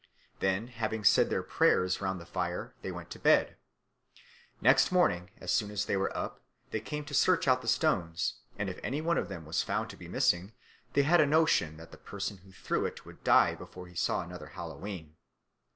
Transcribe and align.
Then 0.39 0.65
having 0.65 1.03
said 1.03 1.29
their 1.29 1.43
prayers 1.43 2.01
round 2.01 2.19
the 2.19 2.25
fire, 2.25 2.73
they 2.81 2.91
went 2.91 3.11
to 3.11 3.19
bed. 3.19 3.55
Next 4.59 4.91
morning, 4.91 5.29
as 5.39 5.51
soon 5.51 5.69
as 5.69 5.85
they 5.85 5.95
were 5.95 6.17
up, 6.17 6.41
they 6.71 6.79
came 6.79 7.05
to 7.05 7.13
search 7.13 7.47
out 7.47 7.61
the 7.61 7.67
stones, 7.67 8.39
and 8.57 8.67
if 8.67 8.79
any 8.81 8.99
one 8.99 9.19
of 9.19 9.29
them 9.29 9.45
was 9.45 9.61
found 9.61 9.91
to 9.91 9.97
be 9.97 10.07
missing, 10.07 10.53
they 10.93 11.03
had 11.03 11.21
a 11.21 11.27
notion 11.27 11.77
that 11.77 11.91
the 11.91 11.99
person 11.99 12.37
who 12.37 12.51
threw 12.51 12.87
it 12.87 13.05
would 13.05 13.23
die 13.23 13.53
before 13.53 13.85
he 13.85 13.93
saw 13.93 14.21
another 14.23 14.47
Hallowe'en. 14.47 15.17